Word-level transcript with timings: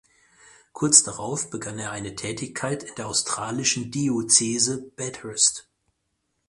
Kurz 0.73 1.03
darauf 1.03 1.51
begann 1.51 1.77
er 1.77 1.91
eine 1.91 2.15
Tätigkeit 2.15 2.81
in 2.81 2.95
der 2.95 3.07
australischen 3.07 3.91
Diözese 3.91 4.81
Bathurst. 4.95 5.69